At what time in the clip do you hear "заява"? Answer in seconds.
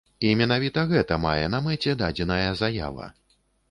2.67-3.17